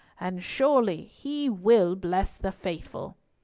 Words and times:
And 0.19 0.43
surely 0.43 1.03
He 1.03 1.47
will 1.47 1.95
bless 1.95 2.35
the 2.35 2.51
faithful." 2.51 3.17